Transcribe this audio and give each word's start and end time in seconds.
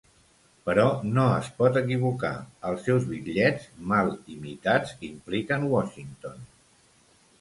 Però 0.67 0.85
no 1.17 1.25
es 1.33 1.49
pot 1.59 1.77
equivocar, 1.81 2.31
els 2.69 2.83
seus 2.87 3.05
bitllets 3.11 3.69
mal 3.93 4.09
imitats 4.37 4.97
impliquen 5.13 5.69
Washington! 5.75 6.41